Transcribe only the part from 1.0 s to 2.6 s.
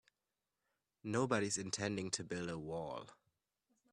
Nobody's intending to build a